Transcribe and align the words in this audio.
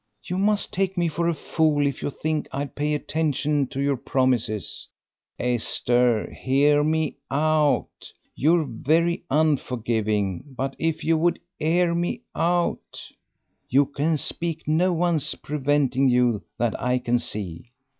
"You 0.23 0.39
must 0.39 0.73
take 0.73 0.97
me 0.97 1.07
for 1.09 1.27
a 1.29 1.33
fool 1.35 1.85
if 1.85 2.01
you 2.01 2.09
think 2.09 2.47
I'd 2.51 2.73
pay 2.73 2.95
attention 2.95 3.67
to 3.67 3.79
your 3.79 3.97
promises." 3.97 4.87
"Esther, 5.37 6.27
hear 6.31 6.83
me 6.83 7.17
out; 7.29 8.11
you're 8.35 8.63
very 8.67 9.21
unforgiving, 9.29 10.43
but 10.57 10.75
if 10.79 11.03
you'd 11.03 11.37
hear 11.59 11.93
me 11.93 12.23
out" 12.35 13.11
"You 13.69 13.85
can 13.85 14.17
speak; 14.17 14.67
no 14.67 14.91
one's 14.91 15.35
preventing 15.35 16.09
you 16.09 16.41
that 16.57 16.81
I 16.81 16.97
can 16.97 17.19
see." 17.19 17.69